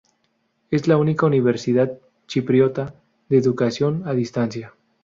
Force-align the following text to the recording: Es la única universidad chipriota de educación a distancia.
Es 0.71 0.87
la 0.87 0.97
única 0.97 1.27
universidad 1.27 1.99
chipriota 2.25 2.95
de 3.29 3.37
educación 3.37 4.01
a 4.07 4.15
distancia. 4.15 4.73